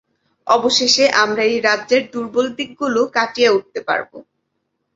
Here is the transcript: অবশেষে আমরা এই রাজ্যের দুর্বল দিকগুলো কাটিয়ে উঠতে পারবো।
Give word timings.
অবশেষে 0.47 1.05
আমরা 1.23 1.43
এই 1.45 1.57
রাজ্যের 1.67 2.03
দুর্বল 2.13 2.47
দিকগুলো 2.57 3.01
কাটিয়ে 3.15 3.53
উঠতে 3.57 3.79
পারবো। 3.87 4.17